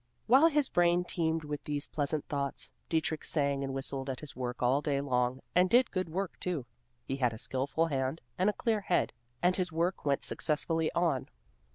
While 0.25 0.47
his 0.47 0.67
brain 0.67 1.03
teemed 1.03 1.43
with 1.43 1.63
these 1.65 1.85
pleasant 1.85 2.25
thoughts, 2.27 2.71
Dietrich 2.89 3.23
sang 3.23 3.63
and 3.63 3.71
whistled 3.71 4.09
at 4.09 4.19
his 4.21 4.35
work 4.35 4.63
all 4.63 4.81
day 4.81 4.99
long, 4.99 5.41
and 5.53 5.69
did 5.69 5.91
good 5.91 6.09
work, 6.09 6.39
too. 6.39 6.65
He 7.05 7.17
had 7.17 7.33
a 7.33 7.37
skilful 7.37 7.85
hand 7.85 8.19
and 8.35 8.49
a 8.49 8.53
clear 8.53 8.81
head, 8.81 9.13
and 9.43 9.55
his 9.55 9.71
work 9.71 10.03
went 10.03 10.23
successfully 10.23 10.91
on. 10.93 11.29